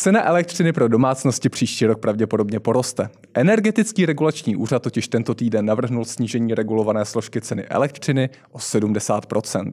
[0.00, 3.10] Cena elektřiny pro domácnosti příští rok pravděpodobně poroste.
[3.34, 9.72] Energetický regulační úřad totiž tento týden navrhnul snížení regulované složky ceny elektřiny o 70%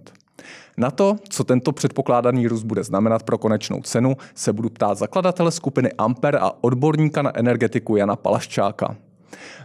[0.77, 5.51] na to, co tento předpokládaný růst bude znamenat pro konečnou cenu, se budu ptát zakladatele
[5.51, 8.95] skupiny Amper a odborníka na energetiku Jana Palaščáka.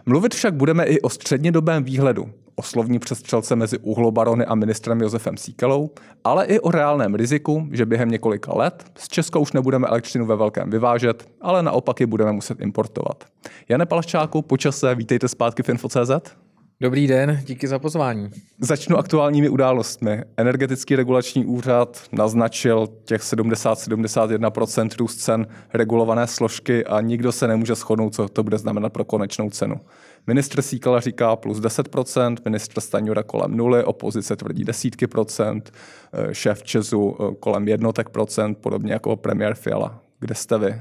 [0.06, 5.36] Mluvit však budeme i o střednědobém výhledu, o slovní přestřelce mezi uhlobarony a ministrem Josefem
[5.36, 5.90] Síkelou,
[6.24, 10.36] ale i o reálném riziku, že během několika let z Česka už nebudeme elektřinu ve
[10.36, 13.24] velkém vyvážet, ale naopak ji budeme muset importovat.
[13.68, 16.34] Jane Palaščáku, počase, vítejte zpátky v Info.cz.
[16.82, 18.30] Dobrý den, díky za pozvání.
[18.60, 20.22] Začnu aktuálními událostmi.
[20.36, 28.14] Energetický regulační úřad naznačil těch 70-71% růst cen regulované složky a nikdo se nemůže shodnout,
[28.14, 29.80] co to bude znamenat pro konečnou cenu.
[30.26, 35.72] Ministr Síkala říká plus 10%, ministr Staňura kolem nuly, opozice tvrdí desítky procent,
[36.12, 40.02] eh, šéf Česu eh, kolem jednotek procent, podobně jako premiér Fiala.
[40.20, 40.80] Kde jste vy?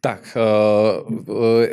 [0.00, 0.38] Tak,
[1.06, 1.64] uh, uh,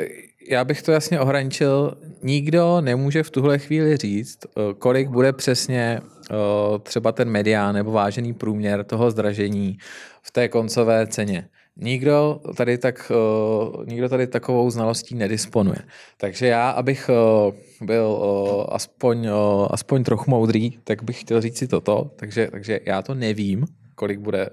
[0.50, 1.98] já bych to jasně ohraničil.
[2.22, 4.38] Nikdo nemůže v tuhle chvíli říct,
[4.78, 6.00] kolik bude přesně
[6.82, 9.78] třeba ten medián nebo vážený průměr toho zdražení
[10.22, 11.48] v té koncové ceně.
[11.76, 15.78] Nikdo tady, tak, eh, nikdo tady takovou znalostí nedisponuje.
[16.16, 17.10] Takže já, abych
[17.82, 18.18] byl
[18.68, 19.28] aspoň,
[19.70, 22.10] aspoň trochu moudrý, tak bych chtěl říct si toto.
[22.16, 24.50] Takže, takže já to nevím, kolik bude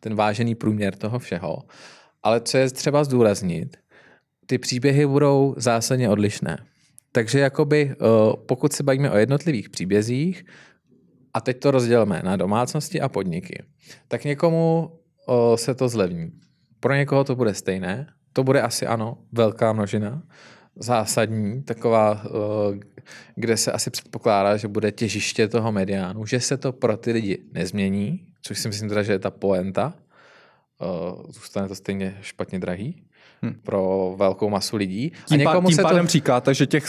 [0.00, 1.58] ten vážený průměr toho všeho.
[2.22, 3.76] Ale co je třeba zdůraznit,
[4.46, 6.58] ty příběhy budou zásadně odlišné.
[7.12, 7.96] Takže jakoby, eh,
[8.46, 10.44] pokud se bavíme o jednotlivých příbězích,
[11.34, 13.62] a teď to rozdělíme na domácnosti a podniky,
[14.08, 14.90] tak někomu
[15.28, 16.32] eh, se to zlevní.
[16.80, 20.22] Pro někoho to bude stejné, to bude asi ano, velká množina,
[20.76, 22.24] zásadní, taková,
[23.34, 27.44] kde se asi předpokládá, že bude těžiště toho mediánu, že se to pro ty lidi
[27.52, 29.94] nezmění, což si myslím teda, že je ta poenta,
[31.28, 33.04] zůstane to stejně špatně drahý,
[33.42, 33.54] hmm.
[33.54, 35.12] pro velkou masu lidí.
[35.24, 36.10] Tím, a někomu tím se pádem to...
[36.10, 36.84] říkáte, že těch,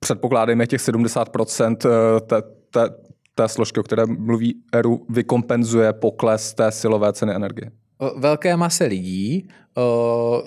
[0.00, 2.20] předpokládejme těch 70% eh,
[2.70, 2.82] té,
[3.34, 7.70] té, složky, o které mluví ERU, vykompenzuje pokles té silové ceny energie.
[8.16, 9.48] Velké mase lidí,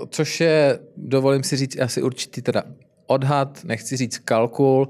[0.09, 2.63] což je, dovolím si říct, asi určitý teda
[3.07, 4.89] odhad, nechci říct kalkul,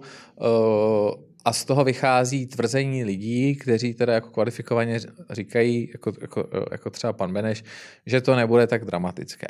[1.45, 7.13] a z toho vychází tvrzení lidí, kteří teda jako kvalifikovaně říkají, jako, jako, jako třeba
[7.13, 7.63] pan Beneš,
[8.05, 9.47] že to nebude tak dramatické.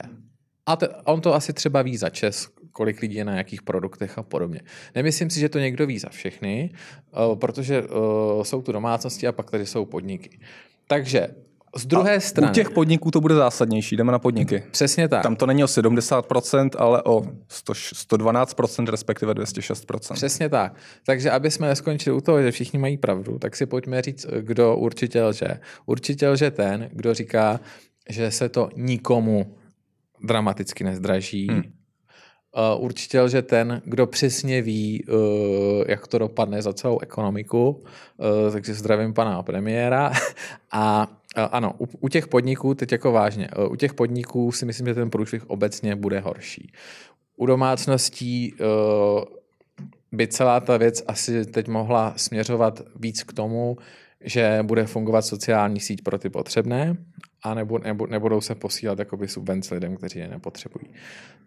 [0.65, 4.17] A te, on to asi třeba ví za čes, kolik lidí je na jakých produktech
[4.17, 4.61] a podobně.
[4.95, 6.69] Nemyslím si, že to někdo ví za všechny,
[7.29, 10.39] uh, protože uh, jsou tu domácnosti a pak tady jsou podniky.
[10.87, 11.27] Takže
[11.75, 12.51] z druhé a strany.
[12.51, 14.63] U těch podniků to bude zásadnější, jdeme na podniky.
[14.71, 15.23] Přesně tak.
[15.23, 20.13] Tam to není o 70%, ale o 100, 112%, respektive 206%.
[20.13, 20.75] Přesně tak.
[21.05, 24.75] Takže aby jsme neskončili u toho, že všichni mají pravdu, tak si pojďme říct, kdo
[24.75, 25.59] určitě lže.
[25.85, 27.59] Určitě lže ten, kdo říká,
[28.09, 29.55] že se to nikomu
[30.25, 31.47] dramaticky nezdraží.
[31.47, 31.61] Hmm.
[31.61, 35.17] Uh, určitě že ten, kdo přesně ví, uh,
[35.87, 40.11] jak to dopadne za celou ekonomiku, uh, takže zdravím pana premiéra.
[40.71, 41.07] A
[41.51, 45.09] ano, u, u těch podniků, teď jako vážně, u těch podniků si myslím, že ten
[45.09, 46.71] průšvih obecně bude horší.
[47.37, 48.53] U domácností
[50.11, 53.77] by celá ta věc asi teď mohla směřovat víc k tomu,
[54.21, 56.97] že bude fungovat sociální síť pro ty potřebné
[57.45, 60.85] a nebo, nebo, nebudou se posílat jakoby subvence lidem, kteří je nepotřebují.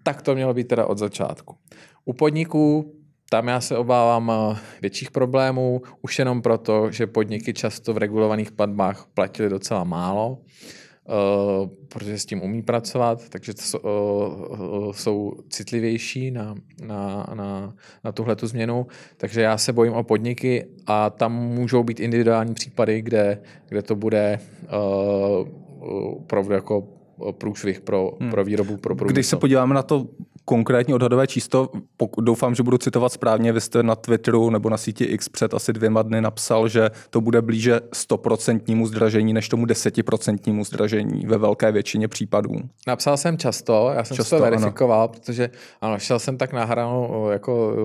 [0.03, 1.57] Tak to mělo být teda od začátku.
[2.05, 2.95] U podniků
[3.31, 8.53] tam já se obávám eh, větších problémů, už jenom proto, že podniky často v regulovaných
[8.53, 16.55] platbách platily docela málo, uh, protože s tím umí pracovat, takže to, jsou citlivější na,
[16.83, 18.87] na, na, na tuhle tu změnu.
[19.17, 23.97] Takže já se bojím o podniky a tam můžou být individuální případy, kde, kde to
[23.97, 24.39] bude
[25.81, 26.89] opravdu jako
[27.33, 28.31] průšvih pro, hmm.
[28.31, 29.13] pro výrobu, pro průmysl.
[29.13, 30.07] Když se podíváme na to
[30.49, 31.69] konkrétní odhadové číslo,
[32.21, 35.73] doufám, že budu citovat správně, vy jste na Twitteru nebo na síti X před asi
[35.73, 41.73] dvěma dny napsal, že to bude blíže 100% zdražení než tomu 10% zdražení ve velké
[41.73, 42.51] většině případů.
[42.87, 45.09] Napsal jsem často, já jsem často, to verifikoval, ano.
[45.09, 45.51] protože
[45.81, 47.77] ano, šel jsem tak na hranu jako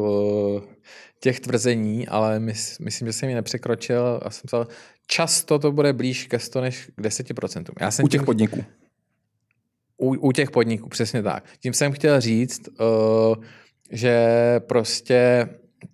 [1.20, 4.20] těch tvrzení, ale mys, myslím, že jsem ji nepřekročil.
[4.24, 4.68] Já jsem psal,
[5.08, 7.64] často to bude blíž ke 100 než k 10%.
[7.80, 8.64] Já jsem u těch tím, podniků.
[10.04, 11.44] U, u těch podniků, přesně tak.
[11.60, 13.44] Tím jsem chtěl říct, uh,
[13.92, 14.16] že
[14.68, 15.50] prostě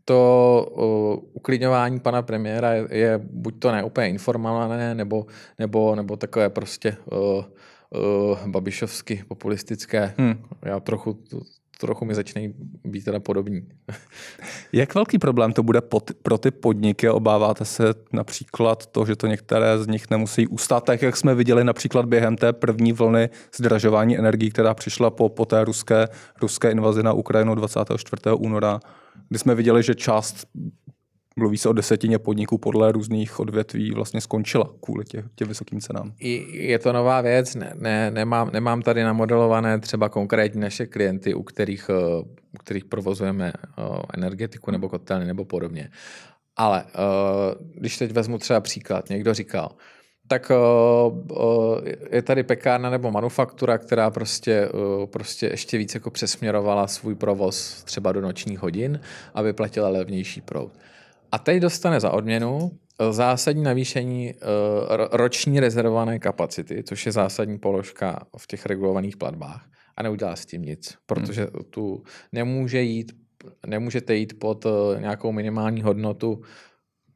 [0.06, 5.26] to uh, uklidňování pana premiéra je, je buď to neúplně informované, nebo,
[5.60, 10.14] nebo, nebo takové prostě uh, uh, babišovsky populistické.
[10.18, 10.44] Hmm.
[10.66, 11.18] Já trochu
[11.82, 12.54] trochu mi začínají
[12.84, 13.62] být teda podobní.
[14.74, 15.82] Jak velký problém to bude
[16.22, 17.10] pro ty podniky?
[17.10, 17.84] Obáváte se
[18.14, 22.38] například to, že to některé z nich nemusí ustát, tak jak jsme viděli například během
[22.38, 26.08] té první vlny zdražování energií, která přišla po, po té ruské,
[26.42, 28.22] ruské invazi na Ukrajinu 24.
[28.38, 28.80] února,
[29.30, 30.48] kdy jsme viděli, že část
[31.40, 36.14] mluví se o desetině podniků podle různých odvětví vlastně skončila kvůli tě, těm vysokým cenám.
[36.52, 41.44] Je to nová věc, ne, ne, nemám, nemám tady namodelované třeba konkrétní naše klienty, u
[41.44, 42.22] kterých, eh,
[42.54, 43.82] u kterých provozujeme eh,
[44.18, 45.90] energetiku nebo kotelny nebo podobně.
[46.56, 49.72] Ale eh, když teď vezmu třeba příklad, někdo říkal,
[50.28, 50.52] tak
[52.12, 54.70] je tady pekárna nebo manufaktura, která prostě,
[55.06, 59.00] prostě ještě víc jako přesměrovala svůj provoz třeba do nočních hodin,
[59.34, 60.72] aby platila levnější proud.
[61.32, 64.38] A teď dostane za odměnu eh, zásadní navýšení eh,
[65.12, 70.62] roční rezervované kapacity, což je zásadní položka v těch regulovaných platbách a neudělá s tím
[70.62, 71.64] nic, protože hmm.
[71.70, 73.12] tu nemůže jít,
[73.68, 76.42] nemůžete jít pod eh, nějakou minimální hodnotu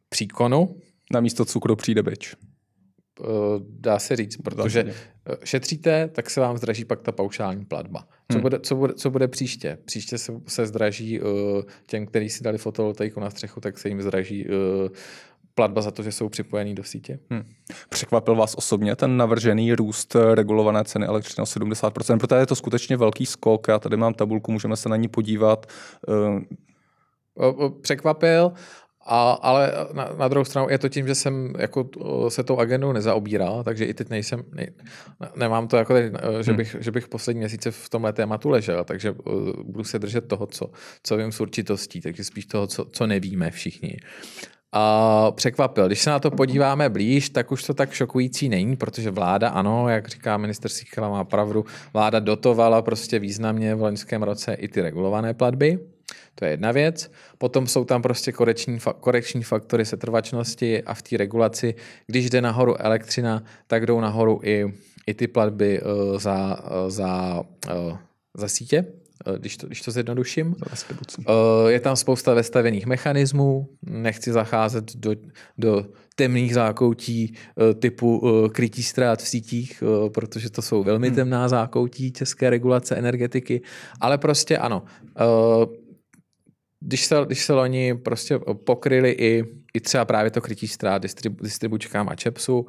[0.10, 0.76] příkonu.
[1.12, 2.36] Na místo cukru přijde byč.
[3.60, 4.94] Dá se říct, protože
[5.44, 8.08] šetříte, tak se vám zdraží pak ta paušální platba.
[8.32, 8.42] Co, hmm.
[8.42, 9.78] bude, co, bude, co bude příště?
[9.86, 11.28] Příště se, se zdraží uh,
[11.88, 14.54] těm, kteří si dali fotovoltaiku na střechu, tak se jim zdraží uh,
[15.56, 17.20] platba za to, že jsou připojení do sítě.
[17.30, 17.44] Hmm.
[17.90, 22.98] Překvapil vás osobně ten navržený růst regulované ceny elektřiny o 70%, protože je to skutečně
[22.98, 23.68] velký skok.
[23.68, 25.66] Já tady mám tabulku, můžeme se na ní podívat.
[26.08, 26.42] Uh...
[27.82, 28.52] Překvapil
[29.06, 31.90] a, ale na, na druhou stranu je to tím, že jsem jako
[32.30, 34.68] se tou agendou nezaobíral, takže i teď nejsem, ne,
[35.36, 36.58] nemám to jako, teď, že, hmm.
[36.58, 40.46] bych, že bych poslední měsíce v tomhle tématu ležel, takže uh, budu se držet toho,
[40.48, 40.72] co,
[41.04, 43.98] co vím s určitostí, takže spíš toho, co, co nevíme všichni.
[44.76, 45.88] A překvapil.
[45.88, 49.90] Když se na to podíváme blíž, tak už to tak šokující není, protože vláda, ano,
[49.90, 54.82] jak říká minister Sikala, má pravdu, vláda dotovala prostě významně v loňském roce i ty
[54.82, 55.80] regulované platby,
[56.36, 57.12] to je jedna věc.
[57.38, 61.76] Potom jsou tam prostě korekční, korekční faktory setrvačnosti a v té regulaci,
[62.08, 64.74] když jde nahoru elektřina, tak jdou nahoru i,
[65.08, 67.44] i ty platby uh, za, uh, za,
[67.76, 67.98] uh,
[68.38, 68.86] za sítě,
[69.38, 70.56] když to, když to zjednoduším.
[71.68, 75.16] Je tam spousta vestavených mechanismů, nechci zacházet do,
[75.58, 77.34] do temných zákoutí
[77.80, 78.22] typu
[78.52, 79.84] krytí ztrát v sítích,
[80.14, 81.16] protože to jsou velmi hmm.
[81.16, 83.62] temná zákoutí české regulace energetiky,
[84.02, 84.84] ale prostě ano,
[86.86, 89.44] když se, když se loni prostě pokryli i,
[89.74, 92.66] i třeba právě to krytí ztrát distribu, distribučkám a čepsu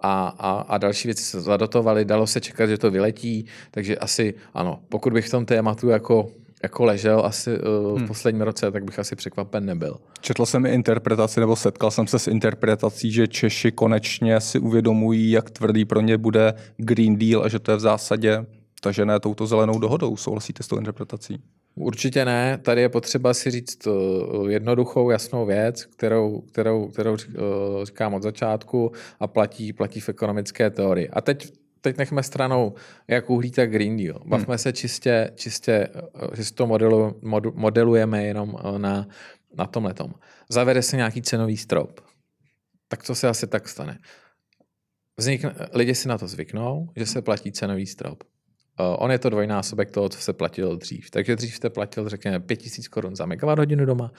[0.00, 4.34] a, a, a další věci se zadotovaly, dalo se čekat, že to vyletí, takže asi
[4.54, 6.28] ano, pokud bych v tom tématu jako
[6.62, 8.04] jako ležel asi uh, hmm.
[8.04, 9.96] v posledním roce, tak bych asi překvapen nebyl.
[10.20, 15.30] Četl jsem i interpretaci, nebo setkal jsem se s interpretací, že Češi konečně si uvědomují,
[15.30, 18.46] jak tvrdý pro ně bude Green Deal a že to je v zásadě
[18.80, 20.16] tažené touto zelenou dohodou.
[20.16, 21.42] Souhlasíte s tou interpretací?
[21.74, 22.58] Určitě ne.
[22.58, 23.90] Tady je potřeba si říct eh,
[24.52, 27.36] jednoduchou, jasnou věc, kterou, kterou, kterou eh,
[27.84, 31.08] říkám od začátku a platí, platí v ekonomické teorii.
[31.08, 32.74] A teď teď nechme stranou
[33.08, 34.18] jak uhlí, tak Green Deal.
[34.18, 34.30] Hmm.
[34.30, 34.58] Bavme hmm.
[34.58, 39.08] se čistě, čistě, eh, že si to modelu, mod, modelujeme jenom na,
[39.58, 40.14] na tom letom.
[40.48, 42.00] Zavede se nějaký cenový strop.
[42.88, 43.98] Tak co se asi tak stane?
[45.16, 48.24] Vznikne, lidi si na to zvyknou, že se platí cenový strop.
[48.80, 51.10] Uh, on je to dvojnásobek toho, co se platilo dřív.
[51.10, 54.12] Takže dřív jste platil, řekněme, 5000 korun za megawatt hodinu doma,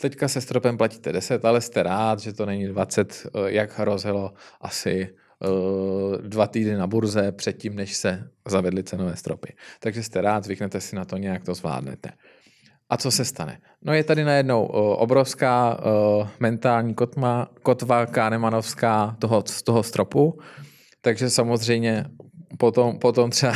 [0.00, 4.32] teďka se stropem platíte 10, ale jste rád, že to není 20, uh, jak hrozilo
[4.60, 5.08] asi
[5.48, 9.52] uh, dva týdny na burze předtím, než se zavedly cenové stropy.
[9.80, 12.10] Takže jste rád, zvyknete si na to, nějak to zvládnete.
[12.90, 13.60] A co se stane?
[13.82, 14.64] No je tady najednou
[14.96, 15.80] obrovská
[16.40, 20.38] mentální kotma, kotva Kahnemanovská toho, toho stropu,
[21.00, 22.04] takže samozřejmě
[22.58, 23.52] potom, potom třeba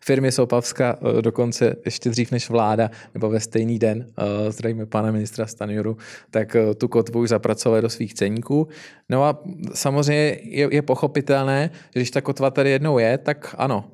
[0.00, 5.10] firmy Sopavska eh, dokonce ještě dřív než vláda, nebo ve stejný den, eh, zdravíme pana
[5.10, 5.96] ministra Stanjuru,
[6.30, 8.68] tak eh, tu kotvu už zapracovali do svých ceníků.
[9.08, 9.42] No a
[9.74, 13.84] samozřejmě je, je pochopitelné, že když ta kotva tady jednou je, tak ano,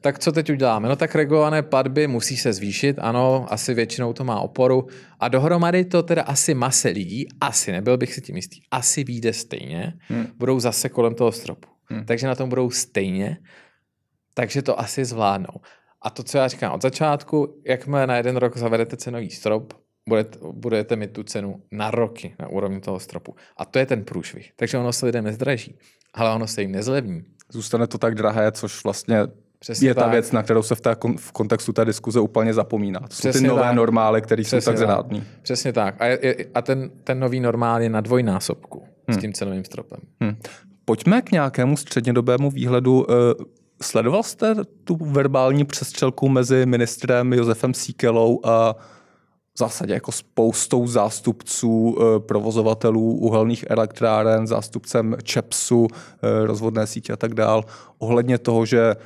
[0.00, 0.88] tak co teď uděláme?
[0.88, 4.86] No tak regulované platby musí se zvýšit, ano, asi většinou to má oporu
[5.20, 9.32] a dohromady to teda asi mase lidí, asi, nebyl bych si tím jistý, asi vyjde
[9.32, 10.26] stejně, hmm.
[10.36, 11.68] budou zase kolem toho stropu.
[11.84, 12.04] Hmm.
[12.04, 13.38] Takže na tom budou stejně
[14.38, 15.54] takže to asi zvládnou.
[16.02, 19.72] A to, co já říkám od začátku, jakmile na jeden rok zavedete cenový strop,
[20.08, 23.34] budete, budete mít tu cenu na roky na úrovni toho stropu.
[23.56, 24.52] A to je ten průšvih.
[24.56, 25.78] Takže ono se lidem nezdraží,
[26.14, 27.22] ale ono se jim nezlevní.
[27.52, 29.18] Zůstane to tak drahé, což vlastně
[29.58, 30.10] Přesně je ta tak.
[30.10, 33.00] věc, na kterou se v, té, v kontextu té diskuze úplně zapomíná.
[33.00, 33.74] To Přesně jsou ty nové tak.
[33.74, 35.24] normály, které jsou tak zrádný.
[35.42, 35.94] Přesně tak.
[35.98, 39.18] A, je, a ten, ten nový normál je na dvojnásobku hmm.
[39.18, 40.00] s tím cenovým stropem.
[40.20, 40.36] Hmm.
[40.84, 43.06] Pojďme k nějakému střednědobému výhledu.
[43.82, 44.54] Sledoval jste
[44.84, 48.76] tu verbální přestřelku mezi ministrem Josefem Síkelou a
[49.54, 57.16] v zásadě jako spoustou zástupců eh, provozovatelů uhelných elektráren, zástupcem ČEPSu, eh, rozvodné sítě a
[57.16, 57.64] tak dál,
[57.98, 58.96] ohledně toho, že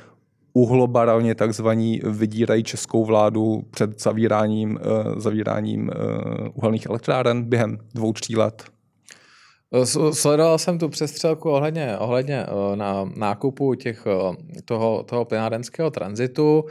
[0.53, 5.91] uhlobaroni takzvaní vydírají českou vládu před zavíráním, eh, zavíráním
[6.53, 8.63] uhelných elektráren během dvou, tří let.
[10.11, 14.07] Sledoval jsem tu přestřelku ohledně, ohledně na nákupu těch,
[14.65, 16.65] toho, toho plynárenského tranzitu.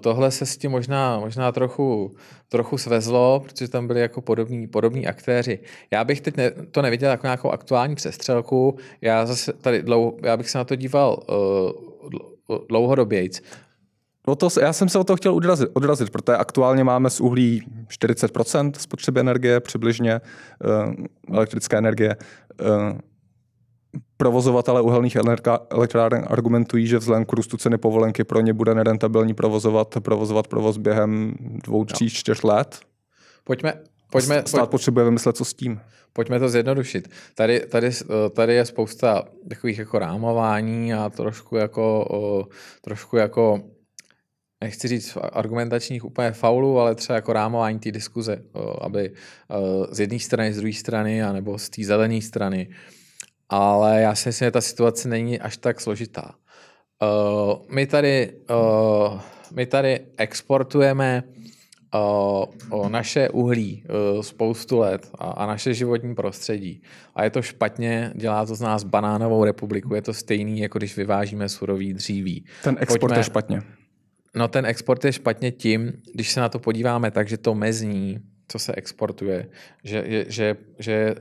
[0.00, 2.14] Tohle se s tím možná, možná trochu,
[2.48, 5.58] trochu svezlo, protože tam byli jako podobní, podobní aktéři.
[5.90, 10.36] Já bych teď ne, to neviděl jako nějakou aktuální přestřelku, já zase tady dlouho, já
[10.36, 13.42] bych se na to díval uh, dlouhodobějc.
[14.26, 17.62] No to, já jsem se o to chtěl odrazit, odrazit, protože aktuálně máme z uhlí
[17.88, 20.20] 40% spotřeby energie, přibližně
[20.64, 22.16] uh, elektrické energie.
[22.60, 22.98] Uh,
[24.16, 25.16] Provozovatele uhelných
[25.70, 30.76] elektráren argumentují, že vzhledem k růstu ceny povolenky pro ně bude nerentabilní provozovat, provozovat provoz
[30.76, 32.78] během dvou, tří, čtyř let.
[33.44, 33.74] Pojďme,
[34.10, 35.80] pojďme, Stát pojď, potřebuje vymyslet, co s tím.
[36.12, 37.08] Pojďme to zjednodušit.
[37.34, 37.90] Tady, tady,
[38.32, 42.06] tady je spousta takových jako rámování a trošku jako,
[42.80, 43.62] trošku jako
[44.60, 48.42] nechci říct argumentačních úplně faulů, ale třeba jako rámování té diskuze,
[48.80, 49.12] aby
[49.90, 52.68] z jedné strany, z druhé strany, anebo z té zelené strany,
[53.48, 56.34] ale já si myslím, že ta situace není až tak složitá.
[57.02, 58.32] Uh, my, tady,
[59.54, 61.22] my tady exportujeme
[62.88, 63.84] naše uhlí
[64.16, 66.82] uh, spoustu let a, a naše životní prostředí.
[67.14, 69.94] A je to špatně, dělá to z nás banánovou republiku.
[69.94, 72.44] Je to stejný, jako když vyvážíme surový dříví.
[72.64, 73.62] Ten export Pojďme, je špatně.
[74.36, 78.20] No ten export je špatně tím, když se na to podíváme tak, že to mezní
[78.48, 79.48] co se exportuje,
[79.84, 81.14] že, je, že, že je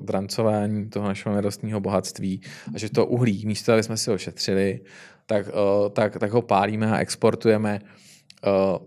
[0.00, 2.40] drancování toho našeho nerostního bohatství
[2.74, 4.80] a že to uhlí, místo aby jsme si ho šetřili,
[5.26, 5.46] tak,
[5.92, 7.80] tak, tak ho pálíme a exportujeme.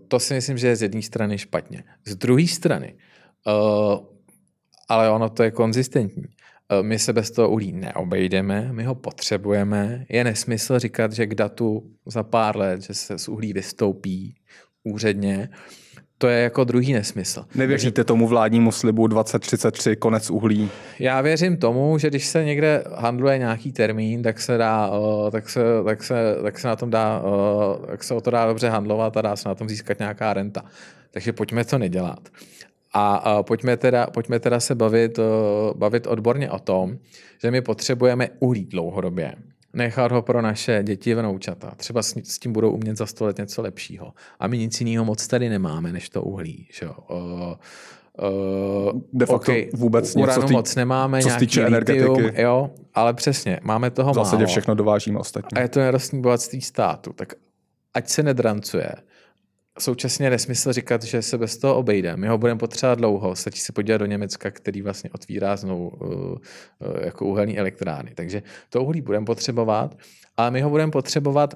[0.08, 1.84] To si myslím, že je z jedné strany špatně.
[2.04, 2.94] Z druhé strany,
[4.88, 6.24] ale ono to je konzistentní,
[6.82, 10.06] my se bez toho uhlí neobejdeme, my ho potřebujeme.
[10.08, 14.34] Je nesmysl říkat, že k datu za pár let, že se z uhlí vystoupí
[14.84, 15.48] úředně,
[16.18, 17.44] to je jako druhý nesmysl.
[17.54, 18.04] Nevěříte Takže...
[18.04, 20.70] tomu vládnímu slibu 2033 konec uhlí?
[20.98, 24.90] Já věřím tomu, že když se někde handluje nějaký termín, tak se dá,
[25.30, 27.22] tak se, tak se, tak se na tom dá,
[27.86, 30.64] tak se o to dá dobře handlovat a dá se na tom získat nějaká renta.
[31.10, 32.28] Takže pojďme to nedělat.
[32.96, 35.18] A, pojďme, teda, pojďme teda se bavit,
[35.76, 36.98] bavit odborně o tom,
[37.42, 39.34] že my potřebujeme uhlí dlouhodobě
[39.74, 41.72] nechat ho pro naše děti vnoučata.
[41.76, 44.12] Třeba s, s tím budou umět za sto let něco lepšího.
[44.40, 46.68] A my nic jiného moc tady nemáme, než to uhlí.
[46.72, 46.88] Že?
[46.88, 52.10] Uh, uh, De facto okay, vůbec nic, moc nemáme, co nějaký týče energetiky.
[52.10, 54.50] Litium, jo, ale přesně, máme toho v zásadě málo.
[54.50, 55.56] všechno dovážíme ostatní.
[55.56, 57.32] A je to nerostní bohatství státu, tak
[57.94, 58.92] ať se nedrancuje,
[59.78, 62.16] současně nesmysl říkat, že se bez toho obejde.
[62.16, 63.36] My ho budeme potřebovat dlouho.
[63.36, 66.38] Stačí se podívat do Německa, který vlastně otvírá znovu uh,
[67.00, 68.12] jako uhelní elektrárny.
[68.14, 69.98] Takže to uhlí budeme potřebovat,
[70.36, 71.54] ale my ho budeme potřebovat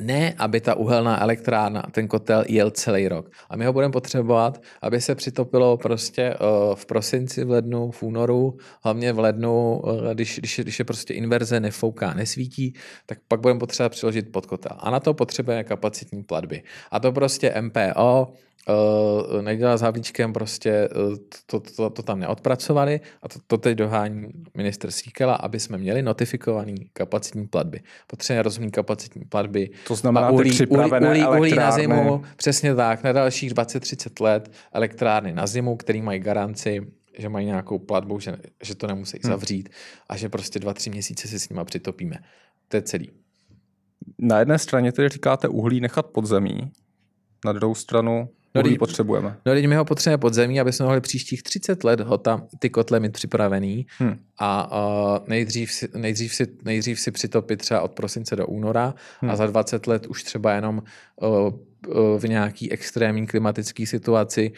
[0.00, 3.30] ne, aby ta uhelná elektrárna, ten kotel jel celý rok.
[3.50, 8.02] A my ho budeme potřebovat, aby se přitopilo prostě uh, v prosinci, v lednu, v
[8.02, 12.74] únoru, hlavně v lednu, uh, když, když, když je prostě inverze nefouká, nesvítí,
[13.06, 14.76] tak pak budeme potřebovat přiložit pod kotel.
[14.78, 16.62] A na to potřebujeme kapacitní platby.
[16.90, 18.32] A to prostě MPO,
[18.68, 23.58] uh, nedělá s Havlíčkem, prostě uh, to, to, to, to tam neodpracovali a to, to
[23.58, 27.80] teď dohání minister Síkela, aby jsme měli notifikovaný kapacitní platby.
[28.06, 29.70] Potřebujeme rozumný kapacitní platby.
[29.88, 34.24] To znamená a uhlí, připravené uhlí, uhlí, uhlí na zimu, přesně tak, na dalších 20-30
[34.24, 36.80] let elektrárny na zimu, který mají garanci,
[37.18, 39.32] že mají nějakou platbu, že, že to nemusí hmm.
[39.32, 39.68] zavřít
[40.08, 42.16] a že prostě dva, tři měsíce si s nima přitopíme.
[42.68, 43.10] To je celý.
[44.18, 46.72] Na jedné straně tedy říkáte uhlí nechat pod zemí,
[47.44, 49.36] na druhou stranu No, když potřebujeme.
[49.46, 52.46] No, teď my ho potřebujeme pod zemí, aby jsme mohli příštích 30 let ho tam,
[52.58, 54.18] ty kotle mít připravený hmm.
[54.38, 54.72] a
[55.18, 59.30] uh, nejdřív, si, nejdřív, si, nejdřív si přitopit třeba od prosince do února hmm.
[59.30, 60.82] a za 20 let už třeba jenom
[61.16, 61.52] uh, uh,
[62.18, 64.52] v nějaký extrémní klimatické situaci,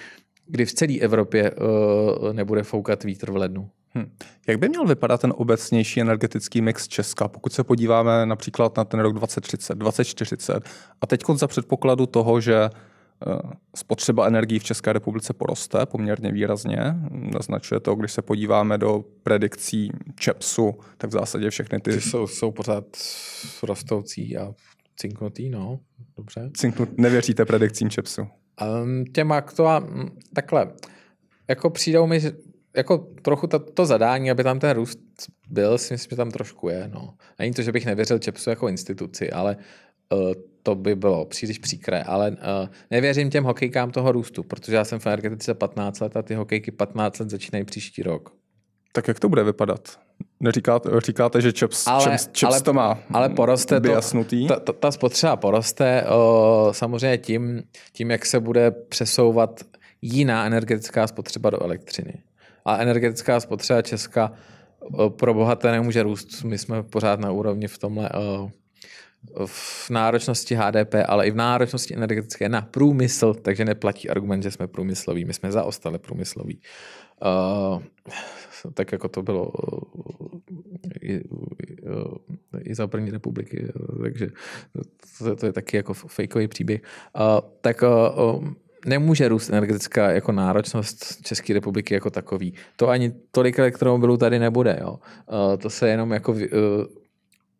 [0.46, 3.70] kdy v celé Evropě uh, nebude foukat vítr v lednu.
[3.94, 4.10] Hmm.
[4.46, 9.00] Jak by měl vypadat ten obecnější energetický mix Česka, pokud se podíváme například na ten
[9.00, 10.68] rok 2030, 2040
[11.00, 12.70] a teď za předpokladu toho, že
[13.76, 16.78] spotřeba energií v České republice poroste poměrně výrazně.
[17.10, 21.90] Naznačuje to, když se podíváme do predikcí ČEPSu, tak v zásadě všechny ty...
[21.90, 22.84] ty jsou, jsou pořád
[23.62, 24.54] rostoucí a
[24.96, 25.80] cinknutý, no,
[26.16, 26.50] dobře.
[26.56, 28.22] Cinknut, nevěříte predikcím ČEPSu?
[28.22, 29.88] Um, těm aktuál,
[30.34, 30.72] takhle,
[31.48, 32.20] jako přijdou mi
[32.76, 34.98] jako trochu to, to zadání, aby tam ten růst
[35.48, 36.90] byl, si myslím, že tam trošku je.
[36.94, 37.14] No.
[37.38, 39.56] Není to, že bych nevěřil Čepsu jako instituci, ale
[40.12, 42.36] uh, to by bylo příliš příkré, ale uh,
[42.90, 46.70] nevěřím těm hokejkám toho růstu, protože já jsem v energetice 15 let a ty hokejky
[46.70, 48.32] 15 let začínají příští rok.
[48.92, 49.98] Tak jak to bude vypadat?
[50.40, 54.48] Neříkáte, říkáte, že Chaps, ale, Chaps, Chaps ale, to má ale poroste jasnutý?
[54.48, 59.60] To, ta, ta spotřeba poroste o, samozřejmě tím, tím, jak se bude přesouvat
[60.02, 62.14] jiná energetická spotřeba do elektřiny.
[62.64, 64.32] A energetická spotřeba Česka
[64.80, 66.44] o, pro bohaté nemůže růst.
[66.44, 68.50] My jsme pořád na úrovni v tomhle o,
[69.46, 74.66] v náročnosti HDP, ale i v náročnosti energetické na průmysl, takže neplatí argument, že jsme
[74.66, 75.24] průmysloví.
[75.24, 76.60] My jsme zaostali průmysloví.
[77.24, 77.82] Uh,
[78.74, 79.52] tak jako to bylo
[81.00, 81.22] i, i,
[82.60, 83.68] i za první republiky,
[84.02, 84.28] takže
[85.18, 86.80] to, to je taky jako fejkový příběh.
[86.80, 88.48] Uh, tak uh,
[88.86, 92.54] nemůže růst energetická jako náročnost České republiky jako takový.
[92.76, 94.78] To ani tolik elektromobilů tady nebude.
[94.80, 94.90] Jo.
[94.90, 96.38] Uh, to se jenom jako uh,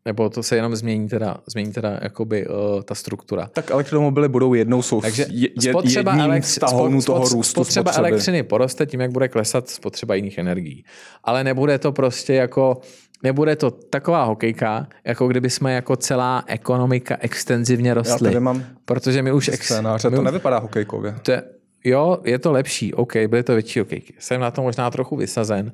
[0.05, 3.51] nebo to se jenom změní teda, změní teda jakoby uh, ta struktura.
[3.53, 8.09] Tak elektromobily budou jednou jsou Takže je, spotřeba jedním elektři- spot, toho růstu spotřeba spotřeby.
[8.09, 10.85] elektřiny poroste tím, jak bude klesat spotřeba jiných energií.
[11.25, 12.81] Ale nebude to prostě jako
[13.23, 18.29] nebude to taková hokejka, jako kdyby jsme jako celá ekonomika extenzivně rostli.
[18.29, 19.49] Já tady mám protože my už...
[19.49, 21.15] Ex, scénáře, my to už, nevypadá hokejkově.
[21.23, 21.43] To je,
[21.85, 24.15] jo, je to lepší, OK, byly to větší hokejky.
[24.19, 25.73] Jsem na to možná trochu vysazen,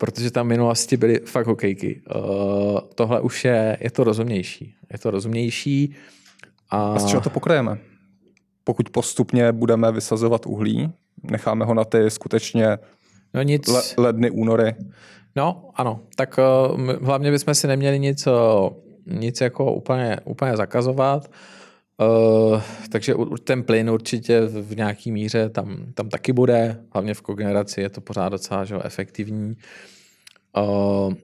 [0.00, 2.02] protože tam v minulosti byly fakt hokejky.
[2.14, 4.74] Uh, tohle už je, je to rozumnější.
[4.92, 5.94] Je to rozumnější.
[6.70, 7.78] A, a z čeho to pokrajeme?
[8.64, 10.92] Pokud postupně budeme vysazovat uhlí,
[11.22, 12.78] necháme ho na ty skutečně
[13.34, 13.68] no nic.
[13.68, 14.74] Le, ledny, únory.
[15.36, 16.00] No, ano.
[16.16, 16.38] Tak
[16.72, 18.34] uh, hlavně bychom si neměli nic, uh,
[19.06, 21.30] nic jako úplně, úplně zakazovat.
[22.00, 23.14] Uh, takže
[23.44, 28.00] ten plyn určitě v nějaký míře tam, tam taky bude, hlavně v kogeneraci je to
[28.00, 29.56] pořád docela že, efektivní.
[30.56, 31.14] Uh,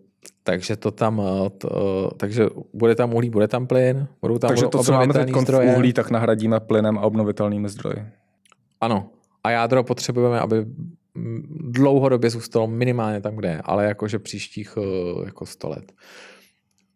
[0.42, 1.22] takže to tam,
[1.58, 5.36] to, takže bude tam uhlí, bude tam plyn, budou tam Takže to, co máme teď
[5.36, 5.72] zdroje.
[5.72, 8.06] v uhlí, tak nahradíme plynem a obnovitelnými zdroji.
[8.80, 9.10] Ano.
[9.44, 10.66] A jádro potřebujeme, aby
[11.60, 14.78] dlouhodobě zůstalo minimálně tam, kde je, ale jakože příštích
[15.24, 15.92] jako 100 let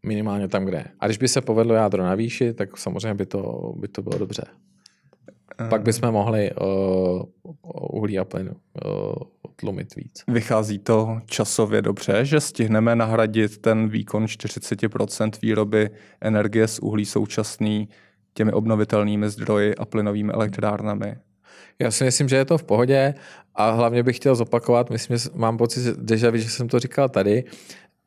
[0.03, 0.85] minimálně tam, kde je.
[1.01, 4.43] A když by se povedlo jádro navýšit, tak samozřejmě by to, by to bylo dobře.
[5.61, 7.23] Uh, Pak bychom mohli uh,
[7.93, 9.13] uhlí a plyn uh,
[9.57, 10.25] tlumit víc.
[10.29, 17.89] Vychází to časově dobře, že stihneme nahradit ten výkon 40% výroby energie z uhlí současný
[18.35, 21.17] těmi obnovitelnými zdroji a plynovými elektrárnami?
[21.79, 23.15] Já si myslím, že je to v pohodě
[23.55, 25.83] a hlavně bych chtěl zopakovat, myslím, že mám pocit,
[26.15, 27.45] že, že jsem to říkal tady,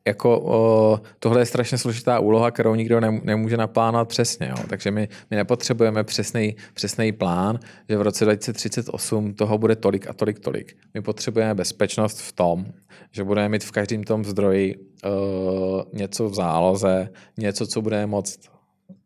[0.06, 4.46] jako o, tohle je strašně složitá úloha, kterou nikdo nemůže naplánovat přesně.
[4.46, 4.64] Jo.
[4.68, 10.12] Takže my, my nepotřebujeme přesný, přesný plán, že v roce 2038 toho bude tolik a
[10.12, 10.76] tolik, tolik.
[10.94, 12.66] My potřebujeme bezpečnost v tom,
[13.12, 18.53] že budeme mít v každém tom zdroji uh, něco v záloze, něco, co budeme moct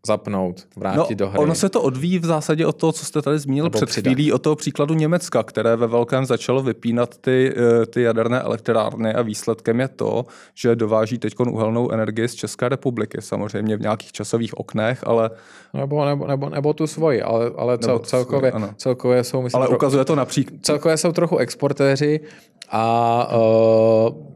[0.07, 1.39] zapnout, vrátit no, do hry.
[1.39, 4.11] Ono se to odvíjí v zásadě od toho, co jste tady zmínil Nebo před přidat.
[4.11, 9.15] chvílí, od toho příkladu Německa, které ve velkém začalo vypínat ty, eh, ty jaderné elektrárny
[9.15, 13.19] a výsledkem je to, že dováží teď uhelnou energii z České republiky.
[13.21, 15.31] Samozřejmě v nějakých časových oknech, ale...
[15.75, 19.43] Nebo, nebo, nebo, nebo tu svoji, ale, ale cel, celkově, svoji, celkově jsou...
[19.43, 20.61] Myslím, ale ukazuje to například...
[20.63, 22.21] Celkově jsou trochu exportéři
[22.71, 24.29] a uh,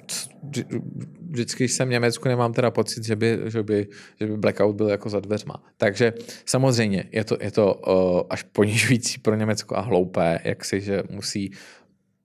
[1.32, 3.88] vždycky, když jsem v Německu, nemám teda pocit, že by, že by,
[4.20, 5.62] že by blackout byl jako za dveřma.
[5.76, 6.12] Takže
[6.46, 11.02] samozřejmě je to, je to uh, až ponižující pro Německo a hloupé, jak si, že
[11.10, 11.52] musí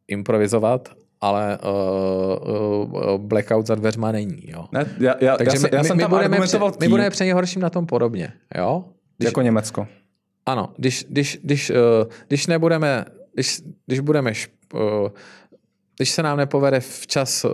[0.08, 0.90] improvizovat,
[1.22, 4.44] ale uh, uh, blackout za dveřma není.
[4.48, 4.66] Jo.
[4.72, 7.32] Ne, já, já, Takže já, my, já jsem my, tam budeme, pře, my budeme při
[7.32, 8.34] horším na tom podobně.
[8.58, 8.86] Jo?
[9.18, 9.88] Když, jako Německo.
[10.46, 11.76] Ano, když, když, když, uh,
[12.28, 14.82] když nebudeme, když, když budeme, šp, uh,
[15.98, 17.46] když se nám nepovede včas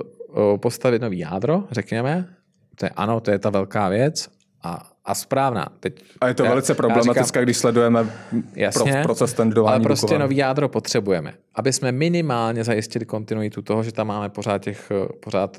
[0.58, 2.28] postavit nový jádro, řekněme,
[2.76, 4.30] to je ano, to je ta velká věc
[4.64, 5.68] a, a správná.
[5.80, 8.14] Teď, a je to já, velice problematické, říkám, když sledujeme
[8.56, 9.76] jasně, proces tendrování.
[9.76, 14.62] Ale prostě nový jádro potřebujeme, aby jsme minimálně zajistili kontinuitu toho, že tam máme pořád
[14.62, 15.58] těch, pořád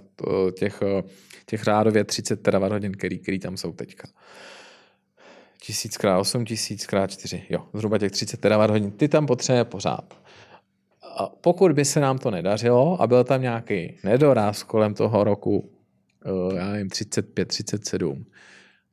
[0.59, 0.83] těch,
[1.47, 4.09] těch řádově 30 terawatt který, který tam jsou teďka.
[5.63, 10.15] 1000x8, 1000x4, jo, zhruba těch 30 terawatt ty tam potřebujeme pořád.
[11.19, 15.71] A pokud by se nám to nedařilo a byl tam nějaký nedoraz kolem toho roku,
[16.27, 18.25] eh, já nevím, 35, 37,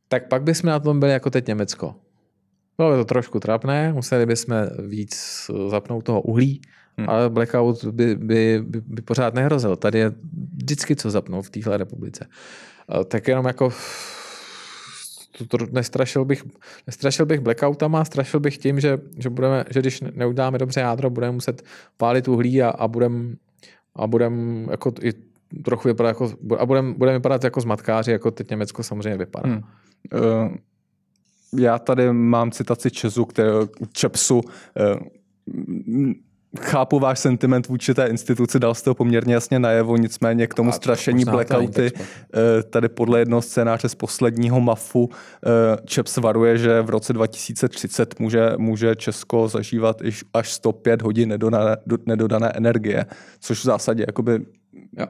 [0.08, 1.96] tak pak bychom na tom byli jako teď Německo.
[2.78, 4.56] Bylo by to trošku trapné, museli bychom
[4.88, 6.62] víc zapnout toho uhlí,
[6.98, 7.10] hmm.
[7.10, 9.76] ale blackout by, by, by, by pořád nehrozil.
[9.76, 10.12] Tady je
[10.54, 12.28] vždycky co zapnout v téhle republice.
[13.00, 13.70] Eh, tak jenom jako
[15.32, 16.44] to, to nestrašil, bych,
[16.88, 21.34] nestrašil bych blackoutama, strašil bych tím, že, že, budeme, že když neuděláme dobře jádro, budeme
[21.34, 21.64] muset
[21.98, 23.36] pálit uhlí a, a budeme
[23.96, 25.14] a budeme jako i
[25.64, 29.50] trochu vypadat jako, a budeme budem vypadat jako zmatkáři, jako teď Německo samozřejmě vypadá.
[29.50, 29.62] Hmm.
[30.14, 30.56] Uh,
[31.60, 33.50] já tady mám citaci Česu, které,
[33.92, 34.44] Čepsu, uh,
[36.60, 40.70] chápu váš sentiment vůči té instituci, dal jste to poměrně jasně najevo, nicméně k tomu
[40.70, 45.10] a strašení blackouty eh, tady podle jednoho scénáře z posledního MAFu
[45.86, 50.02] ČEPS varuje, že v roce 2030 může, může Česko zažívat
[50.34, 53.06] až 105 hodin nedodané, nedodané energie,
[53.40, 54.46] což v zásadě jakoby
[54.98, 55.06] jo.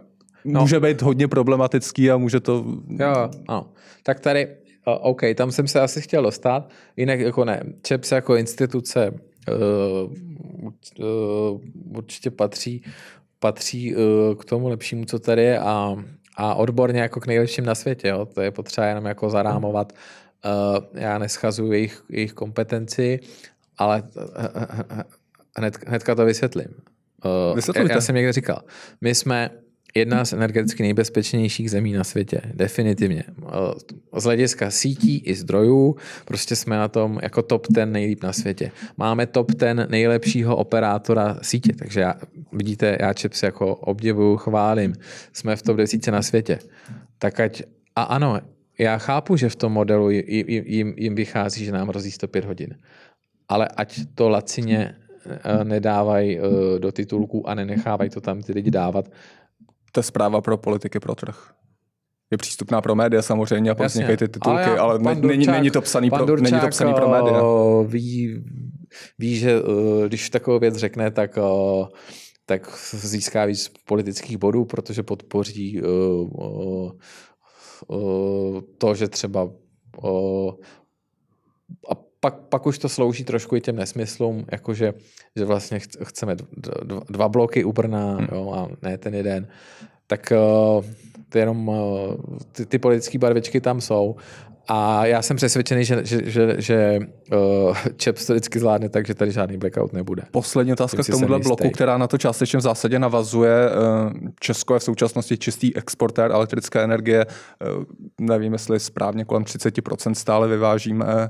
[0.45, 0.61] No.
[0.61, 2.65] může být hodně problematický a může to...
[2.89, 3.71] Jo, ano.
[4.03, 4.47] Tak tady,
[4.85, 9.11] OK, tam jsem se asi chtěl dostat, jinak jako ne, ČEPS jako instituce
[11.95, 12.83] určitě patří,
[13.39, 14.01] patří uh,
[14.35, 15.95] k tomu lepšímu, co tady je a,
[16.37, 18.07] a odborně jako k nejlepším na světě.
[18.07, 18.25] Jo.
[18.25, 19.93] To je potřeba jenom jako zarámovat.
[20.45, 23.19] Uh, já neschazuju jejich, jejich kompetenci,
[23.77, 24.03] ale
[25.57, 26.67] hned, hnedka to vysvětlím.
[27.25, 28.61] Uh, já jsem někde říkal,
[29.01, 29.49] my jsme
[29.95, 33.23] jedna z energeticky nejbezpečnějších zemí na světě, definitivně.
[34.17, 38.71] Z hlediska sítí i zdrojů, prostě jsme na tom jako top ten nejlíp na světě.
[38.97, 42.15] Máme top ten nejlepšího operátora sítě, takže já,
[42.51, 44.93] vidíte, já Čips jako obdivuju, chválím.
[45.33, 46.59] Jsme v top 10 na světě.
[47.17, 47.63] Tak ať,
[47.95, 48.39] a ano,
[48.79, 52.75] já chápu, že v tom modelu jim, jim vychází, že nám hrozí 105 hodin.
[53.49, 58.71] Ale ať to lacině eh, nedávají eh, do titulků a nenechávají to tam ty lidi
[58.71, 59.09] dávat,
[59.91, 61.51] to je zpráva pro politiky pro trh.
[62.31, 65.71] Je přístupná pro média samozřejmě a pak vznikají ty titulky, ale, ale Durčák, není, není,
[65.71, 67.41] to psaný pro, Durčák, není to psaný pro média.
[67.85, 68.43] Ví,
[69.19, 69.59] ví, že
[70.07, 71.37] když takovou věc řekne, tak
[72.45, 75.81] tak získá víc politických bodů, protože podpoří
[78.77, 79.49] to, že třeba
[81.89, 84.93] a pak, pak už to slouží trošku i těm nesmyslům, jakože
[85.35, 86.35] že vlastně chceme
[87.09, 88.27] dva bloky u Brna hmm.
[88.31, 89.47] jo, a ne ten jeden.
[90.07, 90.85] Tak uh,
[91.29, 91.75] to jenom uh,
[92.51, 94.15] ty, ty politické barvičky tam jsou
[94.67, 96.99] a já jsem přesvědčený, že, že, že, že
[97.33, 100.23] uh, ČEPS to vždycky zvládne tak, že tady žádný blackout nebude.
[100.31, 103.69] Poslední otázka k tomuhle bloku, která na to částečně v zásadě navazuje.
[104.39, 107.25] Česko je v současnosti čistý exportér elektrické energie.
[108.21, 111.29] Nevím, jestli správně kolem 30% stále vyvážíme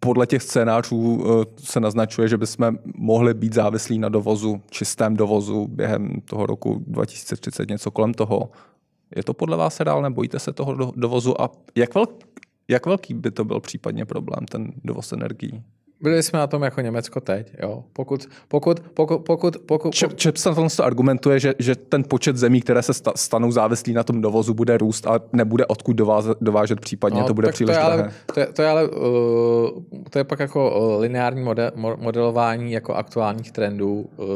[0.00, 1.24] podle těch scénářů
[1.58, 7.68] se naznačuje, že bychom mohli být závislí na dovozu, čistém dovozu během toho roku 2030,
[7.68, 8.50] něco kolem toho.
[9.16, 10.08] Je to podle vás reálné?
[10.08, 11.40] Nebojíte se toho dovozu?
[11.40, 12.10] A jak, velk,
[12.68, 15.62] jak velký by to byl případně problém, ten dovoz energií?
[16.00, 17.84] Byli jsme na tom jako Německo teď, jo.
[17.92, 19.94] Pokud, pokud, pokud, pokud, pokud...
[19.94, 24.04] Čep, Čep se to argumentuje, že, že ten počet zemí, které se stanou závislí na
[24.04, 27.80] tom dovozu, bude růst a nebude odkud dovážet, dovážet případně, no, to bude příliš to
[27.80, 31.70] je ale, to, je, to je ale, uh, to je pak jako uh, lineární model,
[31.76, 34.26] modelování jako aktuálních trendů, uh,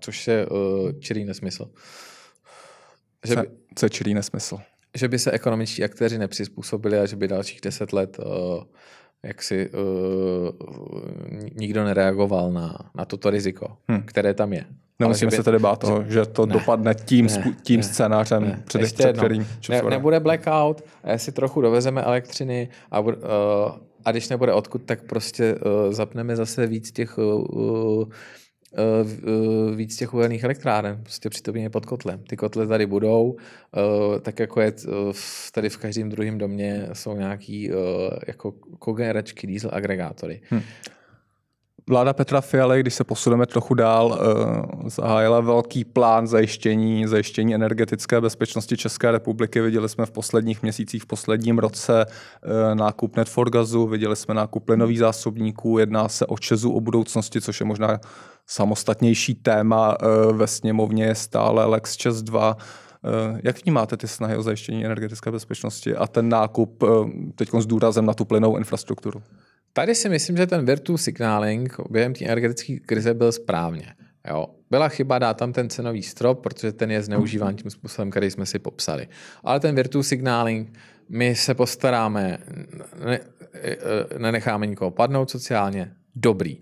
[0.00, 0.58] což je uh,
[1.00, 1.70] čirý nesmysl.
[3.26, 4.58] Že by, co je čirý nesmysl?
[4.96, 8.64] Že by se ekonomičtí aktéři nepřizpůsobili a že by dalších deset let uh,
[9.22, 10.50] jak si uh,
[11.56, 14.02] nikdo nereagoval na, na toto riziko, hmm.
[14.02, 14.64] které tam je.
[14.98, 15.36] Nemusíme by...
[15.36, 18.94] se tedy bát toho, že to ne, dopadne tím, ne, tím ne, scénářem, ne, před,
[18.94, 23.12] před kterým ne, Nebude blackout, a jestli trochu dovezeme elektřiny a, uh,
[24.04, 28.04] a když nebude odkud, tak prostě uh, zapneme zase víc těch uh,
[29.74, 32.22] víc těch uhelných elektráren, prostě přitomně pod kotlem.
[32.28, 33.36] Ty kotle tady budou,
[33.76, 34.72] eh, tak jako je
[35.52, 37.70] tady v každém druhém domě jsou nějaký
[38.26, 40.40] jako kogeneračky, diesel agregátory.
[40.50, 40.62] Hmm.
[41.88, 44.20] Vláda Petra Fialy, když se posuneme trochu dál,
[44.86, 49.60] zahájila velký plán zajištění, zajištění energetické bezpečnosti České republiky.
[49.60, 52.06] Viděli jsme v posledních měsících, v posledním roce
[52.74, 57.66] nákup Netforgazu, viděli jsme nákup plynových zásobníků, jedná se o Česu, o budoucnosti, což je
[57.66, 58.00] možná
[58.46, 62.56] samostatnější téma eh, ve sněmovně je stále Lex 6 2.
[62.56, 66.86] Eh, jak vnímáte ty snahy o zajištění energetické bezpečnosti a ten nákup eh,
[67.34, 69.22] teď s důrazem na tu plynou infrastrukturu?
[69.72, 73.94] Tady si myslím, že ten virtual signaling během té energetické krize byl správně.
[74.30, 74.46] Jo.
[74.70, 78.46] Byla chyba dát tam ten cenový strop, protože ten je zneužíván tím způsobem, který jsme
[78.46, 79.08] si popsali.
[79.44, 80.78] Ale ten virtual signaling,
[81.08, 82.38] my se postaráme,
[83.04, 83.20] ne,
[84.18, 86.60] nenecháme nikoho padnout sociálně, dobrý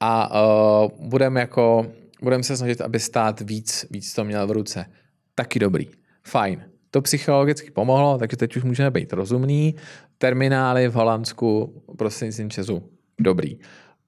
[0.00, 0.42] a
[0.84, 1.86] uh, budeme jako,
[2.22, 4.86] budeme se snažit, aby stát víc, víc to měl v ruce.
[5.34, 5.88] Taky dobrý.
[6.24, 6.64] Fajn.
[6.90, 9.74] To psychologicky pomohlo, takže teď už můžeme být rozumný.
[10.18, 12.82] Terminály v Holandsku prostřednictvím Česu.
[13.20, 13.58] Dobrý.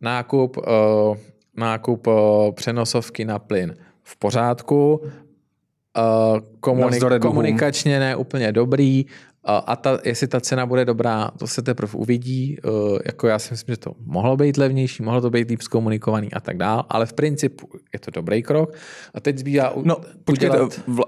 [0.01, 1.17] Nákup, uh,
[1.57, 2.15] nákup uh,
[2.53, 5.01] přenosovky na plyn v pořádku.
[5.03, 9.07] Uh, komunik- komunikačně ne úplně dobrý,
[9.45, 12.57] A, ta, jestli ta cena bude dobrá, to se teprve uvidí.
[12.65, 16.33] Uh, jako já si myslím, že to mohlo být levnější, mohlo to být líp zkomunikovaný
[16.33, 18.75] a tak dál, ale v principu je to dobrý krok.
[19.15, 20.59] A teď zbývá No, počkejte,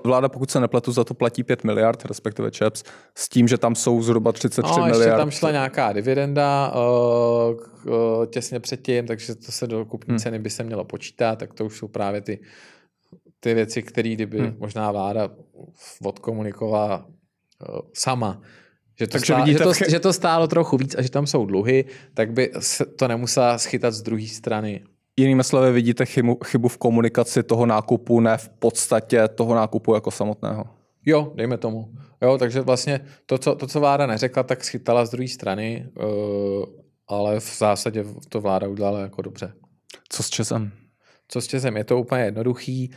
[0.05, 2.83] vláda, pokud se nepletu, za to platí 5 miliard, respektive ČEPS,
[3.15, 5.01] s tím, že tam jsou zhruba 33 no, miliard.
[5.01, 10.19] ještě tam šla nějaká dividenda uh, uh, těsně předtím, takže to se do kupní hmm.
[10.19, 12.41] ceny by se mělo počítat, tak to už jsou právě ty,
[13.41, 14.57] ty věci, které kdyby hmm.
[14.59, 15.31] možná vláda
[16.03, 17.07] odkomunikovala
[17.93, 18.41] sama,
[19.01, 21.27] že to, Takže stálo, vidíte, že, to, že to stálo trochu víc a že tam
[21.27, 24.85] jsou dluhy, tak by se to nemusela schytat z druhé strany.
[25.17, 30.11] Jinými slovy, vidíte chybu, chybu v komunikaci toho nákupu, ne v podstatě toho nákupu jako
[30.11, 30.65] samotného.
[31.07, 31.93] Jo, dejme tomu.
[32.23, 36.65] Jo, takže vlastně to, co, to, co vláda neřekla, tak schytala z druhé strany, uh,
[37.09, 39.53] ale v zásadě to vláda udělala jako dobře.
[40.09, 40.73] Co s Česem?
[41.29, 41.77] Co s Česem?
[41.77, 42.91] Je to úplně jednoduchý.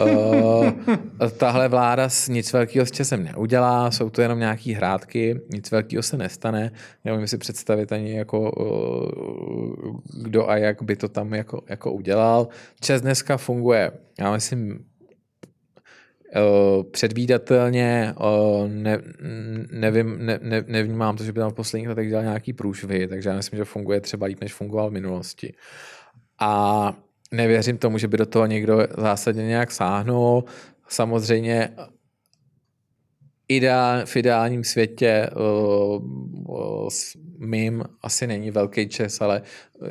[0.00, 0.70] Uh,
[1.38, 6.16] tahle vláda nic velkého s Česem neudělá, jsou to jenom nějaký hrádky, nic velkého se
[6.16, 6.72] nestane.
[7.04, 12.48] Nevím si představit ani jako uh, kdo a jak by to tam jako, jako udělal.
[12.80, 14.84] Čes dneska funguje, já myslím,
[16.90, 18.14] předvídatelně,
[18.66, 18.98] ne,
[19.70, 23.28] nevím, ne, ne, nevnímám to, že by tam v posledních letech dělal nějaký průšvy, takže
[23.28, 25.54] já myslím, že funguje třeba líp, než fungoval v minulosti.
[26.40, 26.96] A
[27.36, 30.44] nevěřím tomu, že by do toho někdo zásadně nějak sáhnul.
[30.88, 31.70] Samozřejmě
[33.56, 36.88] ideál, v ideálním světě uh,
[37.38, 39.42] mým asi není velký čes, ale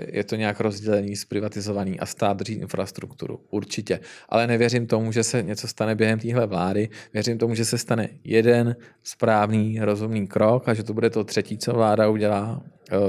[0.07, 3.39] je to nějak rozdělení, zprivatizovaný a stát drží infrastrukturu.
[3.49, 3.99] Určitě.
[4.29, 6.89] Ale nevěřím tomu, že se něco stane během téhle vlády.
[7.13, 11.57] Věřím tomu, že se stane jeden správný, rozumný krok a že to bude to třetí,
[11.57, 12.63] co vláda udělá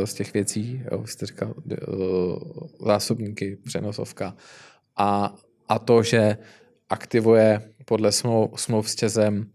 [0.04, 1.54] z těch věcí, jo, jste říkal,
[2.86, 4.36] zásobníky, přenosovka.
[4.96, 5.34] A,
[5.68, 6.38] a to, že
[6.90, 9.46] aktivuje podle smlouv, smlouv s Čezem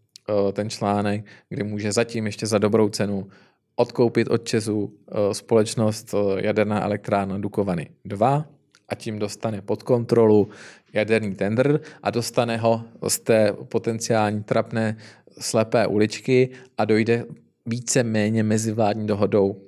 [0.54, 3.28] ten článek, kdy může zatím ještě za dobrou cenu
[3.76, 8.46] odkoupit od Česu eh, společnost eh, jaderná elektrárna Dukovany 2
[8.90, 10.50] a tím dostane pod kontrolu
[10.94, 14.98] jaderný tender a dostane ho z té potenciální trapné
[15.40, 17.26] slepé uličky a dojde
[17.66, 19.62] více méně mezivládní dohodou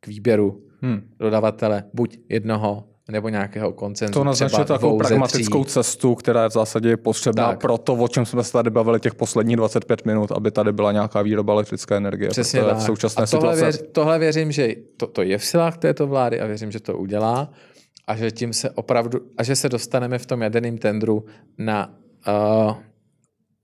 [0.00, 1.08] k výběru hmm.
[1.18, 4.12] dodavatele buď jednoho nebo nějakého koncenzu.
[4.12, 5.72] To naznačuje takovou pragmatickou tří.
[5.72, 7.60] cestu, která je v zásadě potřebná tak.
[7.60, 10.92] pro to, o čem jsme se tady bavili těch posledních 25 minut, aby tady byla
[10.92, 12.30] nějaká výroba elektrické energie.
[12.30, 12.76] Přesně tak.
[12.76, 13.78] V současné a tohle, situace...
[13.78, 16.98] věř, tohle věřím, že to, to je v silách této vlády a věřím, že to
[16.98, 17.50] udělá
[18.06, 21.24] a že tím se opravdu, a že se dostaneme v tom jaderném tendru
[21.58, 21.94] na
[22.66, 22.74] uh,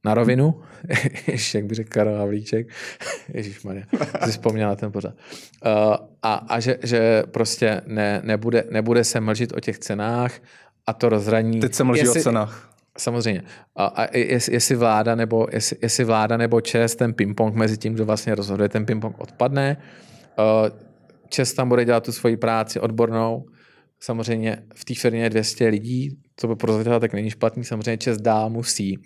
[0.05, 0.63] na rovinu,
[1.55, 2.69] jak by řekl Karel Havlíček,
[3.35, 3.85] Ježíš Maria,
[4.25, 5.15] si vzpomněl na ten pořád.
[5.67, 10.41] Uh, a, a že, že prostě ne, nebude, nebude se mlžit o těch cenách
[10.87, 11.61] a to rozhraní.
[11.61, 12.71] Teď se mlží jestli, o cenách.
[12.99, 13.43] Samozřejmě.
[13.77, 17.95] A, a jestli, jestli, vláda nebo, jestli, jestli vláda nebo Čes, ten ping-pong mezi tím,
[17.95, 19.77] kdo vlastně rozhoduje, ten ping-pong odpadne.
[20.39, 20.79] Uh,
[21.29, 23.45] Čes tam bude dělat tu svoji práci odbornou.
[24.01, 27.65] Samozřejmě v té firmě je 200 lidí, to by pro tak není špatný.
[27.65, 28.99] Samozřejmě Čes dál musí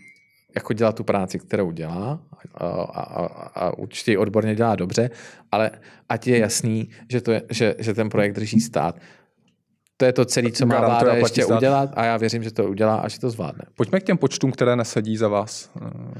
[0.55, 2.21] jako dělat tu práci, kterou dělá
[2.55, 5.11] a, a, a určitě ji odborně dělá dobře,
[5.53, 5.71] ale
[6.09, 8.97] ať je jasný, že, to je, že, že ten projekt drží stát.
[9.97, 11.57] To je to celé, co má vláda ještě stát.
[11.57, 13.65] udělat a já věřím, že to udělá a že to zvládne.
[13.75, 15.71] Pojďme k těm počtům, které nesedí za vás.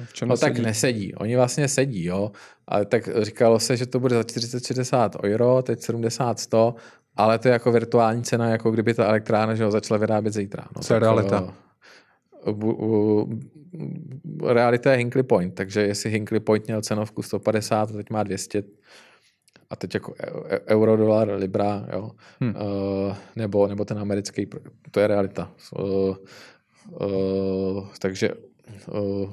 [0.05, 0.55] V čem no nesedí?
[0.55, 1.15] tak nesedí.
[1.15, 2.33] Oni vlastně sedí, jo.
[2.69, 6.75] Ale tak říkalo se, že to bude za 40-60 euro, teď 70-100,
[7.17, 10.65] ale to je jako virtuální cena, jako kdyby ta elektrárna že ho začala vyrábět zítra.
[10.77, 11.37] No, Co je realita?
[11.37, 11.53] Jo,
[14.47, 18.63] realita je Hinkley Point, takže jestli Hinkley Point měl cenovku 150 a teď má 200
[19.71, 22.55] a teď jako e, e, euro, dolar, libra, jo, hmm.
[22.57, 24.47] uh, nebo, nebo ten americký,
[24.91, 25.51] to je realita.
[25.79, 26.17] Uh,
[27.01, 28.31] uh, takže
[28.93, 29.31] uh,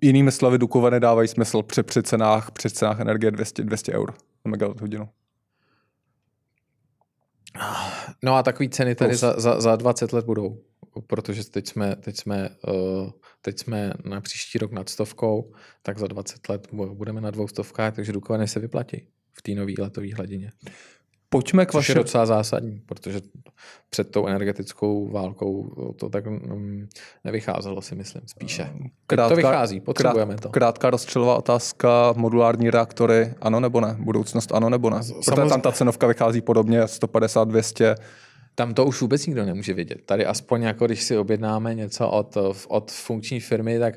[0.00, 4.50] Jinými slovy, Dukovany dávají smysl při, při, cenách, při cenách energie 200, 200 eur na
[4.50, 5.08] megawatt hodinu.
[8.24, 10.58] No a takové ceny tady za, za, za 20 let budou
[11.00, 16.06] protože teď jsme, teď, jsme, uh, teď jsme na příští rok nad stovkou, tak za
[16.06, 20.52] 20 let budeme na dvou stovkách, takže Dukovany se vyplatí v té nové letové hladině.
[21.28, 21.92] Pojďme k vaše...
[21.92, 23.20] je docela zásadní, protože
[23.90, 26.88] před tou energetickou válkou to tak um,
[27.24, 28.70] nevycházelo, si myslím, spíše.
[29.06, 30.48] Krátká, to vychází, potřebujeme to.
[30.48, 33.96] Krátká rozčelová otázka, modulární reaktory, ano nebo ne?
[34.00, 34.96] Budoucnost ano nebo ne?
[34.96, 35.50] Protože Samozřejmě...
[35.50, 37.94] tam ta cenovka vychází podobně, 150, 200,
[38.58, 39.98] tam to už vůbec nikdo nemůže vědět.
[40.06, 42.36] Tady aspoň jako když si objednáme něco od,
[42.68, 43.94] od funkční firmy, tak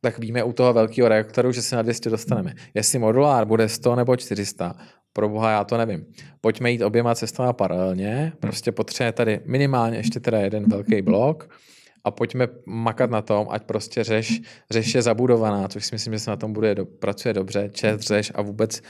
[0.00, 2.54] tak víme u toho velkého reaktoru, že se na 200 dostaneme.
[2.74, 4.74] Jestli modulár bude 100 nebo 400,
[5.12, 6.06] pro boha já to nevím.
[6.40, 11.48] Pojďme jít oběma cestama paralelně, prostě potřebuje tady minimálně ještě teda jeden velký blok
[12.04, 16.18] a pojďme makat na tom, ať prostě řeš, řeš je zabudovaná, což si myslím, že
[16.18, 18.82] se na tom bude, do, pracuje dobře, čest, řeš a vůbec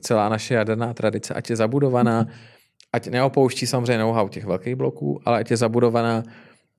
[0.00, 2.26] celá naše jaderná tradice, ať je zabudovaná,
[2.96, 6.22] ať neopouští samozřejmě know-how těch velkých bloků, ale ať je zabudovaná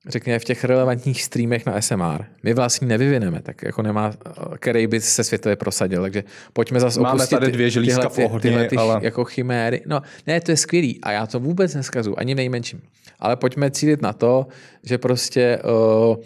[0.08, 2.24] řekněme, v těch relevantních streamech na SMR.
[2.42, 4.12] My vlastně nevyvineme, tak jako nemá,
[4.58, 8.68] který by se světově prosadil, takže pojďme zase Máme tady dvě želízka v ohni, tyhle
[8.68, 9.00] ty, ale...
[9.02, 9.82] jako chiméry.
[9.86, 12.80] No, ne, to je skvělý a já to vůbec neskazu, ani nejmenším.
[13.20, 14.46] Ale pojďme cílit na to,
[14.82, 16.16] že prostě uh,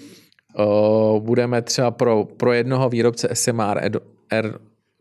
[0.66, 3.80] uh, budeme třeba pro, pro jednoho výrobce SMR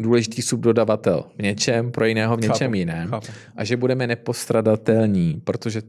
[0.02, 3.10] důležitý subdodavatel v něčem, pro jiného v něčem chápu, jiném.
[3.10, 3.28] Chápu.
[3.56, 5.82] A že budeme nepostradatelní, protože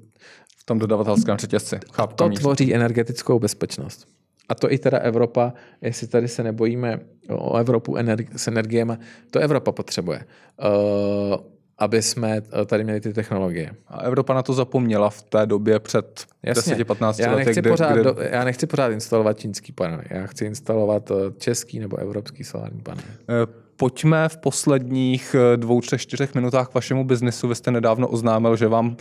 [0.62, 1.80] v tom dodavatelském řetězci.
[1.92, 4.08] Chápu, to tvoří energetickou bezpečnost.
[4.48, 8.92] A to i teda Evropa, jestli tady se nebojíme o Evropu energi- s energiemi,
[9.30, 11.36] to Evropa potřebuje, uh,
[11.78, 13.70] aby jsme tady měli ty technologie.
[13.88, 17.60] A Evropa na to zapomněla v té době před 10-15 lety.
[17.60, 18.02] Kde, pořád kde...
[18.02, 22.80] do, já nechci pořád instalovat čínský panel, já chci instalovat eh, český nebo evropský solární
[22.80, 23.04] panel.
[23.28, 27.48] Eh, pojďme v posledních dvou, třech, čtyřech minutách k vašemu biznesu.
[27.48, 28.96] Vy jste nedávno oznámil, že vám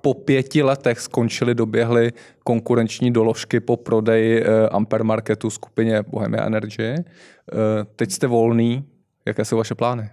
[0.00, 2.12] po pěti letech skončily, doběhly
[2.44, 6.94] konkurenční doložky po prodeji eh, Ampere Marketu skupině Bohemia Energy.
[6.94, 7.04] Eh,
[7.96, 8.84] teď jste volný.
[9.26, 10.10] Jaké jsou vaše plány?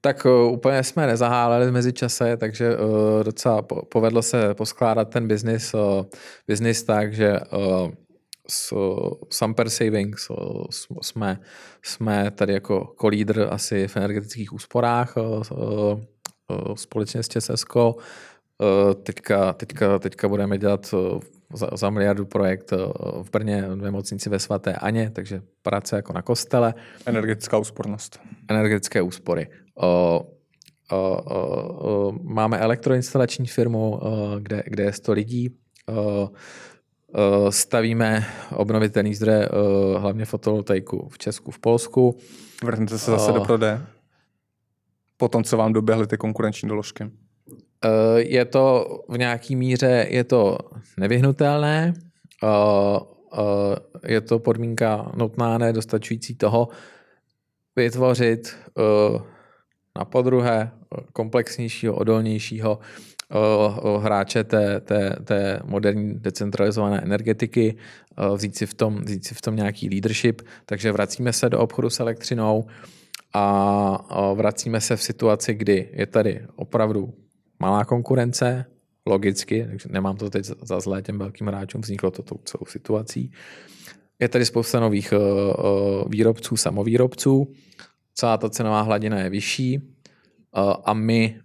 [0.00, 2.76] Tak úplně jsme nezaháleli mezi čase, takže
[3.22, 5.74] docela po, povedlo se poskládat ten biznis,
[6.48, 7.40] biznis tak, že
[8.72, 8.78] uh,
[9.30, 10.30] s, s Amper Savings
[11.00, 11.40] jsme,
[11.82, 15.42] jsme tady jako kolídr asi v energetických úsporách uh,
[16.50, 17.94] uh, společně s Českou.
[18.62, 21.20] Eh, teďka, teďka, teďka budeme dělat eh,
[21.54, 22.76] za, za miliardu projekt eh,
[23.22, 26.74] v Brně v nemocnici ve svaté Aně, takže práce jako na kostele.
[27.06, 28.20] Energetická úspornost.
[28.48, 29.48] Energetické úspory.
[29.74, 30.26] O,
[30.90, 34.00] o, o, máme elektroinstalační firmu,
[34.40, 35.50] kde, kde je 100 lidí.
[37.50, 39.48] Stavíme obnovitelný zdroje,
[39.96, 42.18] hlavně fotovoltaiku v Česku, v Polsku.
[42.64, 43.80] Vrhnete se zase do prodeje?
[45.16, 47.10] Po tom, co vám doběhly ty konkurenční doložky?
[47.84, 50.58] Eh, je to v nějaký míře je to
[50.96, 51.94] nevyhnutelné,
[52.44, 52.46] eh,
[53.38, 56.68] eh, je to podmínka nutná, nedostačující toho
[57.76, 58.56] vytvořit
[59.98, 60.70] na podruhé
[61.12, 62.78] komplexnějšího, odolnějšího
[64.00, 67.76] hráče té, té, té moderní decentralizované energetiky,
[68.34, 71.90] vzít si, v tom, vzít si v tom nějaký leadership, takže vracíme se do obchodu
[71.90, 72.66] s elektřinou
[73.34, 77.14] a vracíme se v situaci, kdy je tady opravdu
[77.58, 78.64] malá konkurence,
[79.06, 83.32] logicky, takže nemám to teď za zlé těm velkým hráčům, vzniklo to tou celou situací.
[84.20, 85.14] Je tady spousta nových
[86.08, 87.52] výrobců, samovýrobců,
[88.14, 89.80] celá ta cenová hladina je vyšší
[90.84, 91.40] a my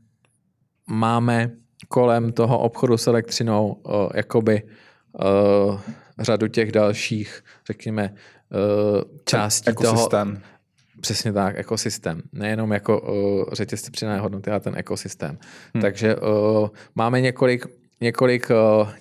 [0.87, 1.51] máme
[1.87, 5.79] kolem toho obchodu s elektřinou uh, jakoby uh,
[6.19, 10.31] řadu těch dalších, řekněme, uh, částí ekosystém.
[10.31, 10.53] toho,
[11.01, 12.21] Přesně tak, ekosystém.
[12.33, 15.37] Nejenom jako uh, řetězce přidané hodnoty, ale ten ekosystém.
[15.73, 15.81] Hmm.
[15.81, 17.65] Takže uh, máme několik,
[18.01, 18.51] několik,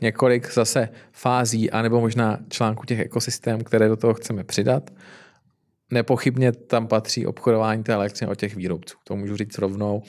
[0.00, 4.90] několik zase fází, anebo možná článků těch ekosystémů, které do toho chceme přidat.
[5.90, 8.96] Nepochybně tam patří obchodování té elektřiny od těch výrobců.
[9.04, 10.02] To můžu říct rovnou.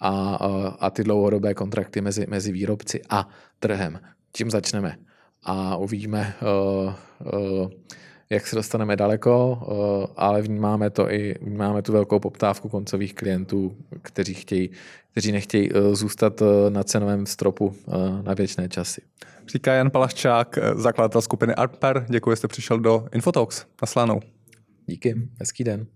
[0.00, 0.34] A,
[0.80, 3.28] a ty dlouhodobé kontrakty mezi, mezi výrobci a
[3.58, 4.00] trhem.
[4.32, 4.96] Čím začneme?
[5.42, 6.92] A uvidíme, uh,
[7.34, 7.70] uh,
[8.30, 13.76] jak se dostaneme daleko, eh, ale vnímáme to i, vnímáme tu velkou poptávku koncových klientů,
[14.02, 14.70] kteří, chtějí,
[15.12, 17.74] kteří nechtějí eh, zůstat eh, na cenovém stropu
[18.22, 19.02] na věčné časy.
[19.48, 22.06] Říká Jan Palaščák, zakladatel skupiny Arper.
[22.08, 23.66] Děkuji, že jste přišel do Infotalks.
[23.82, 24.20] Naslánou.
[24.86, 25.84] Díky, hezký den.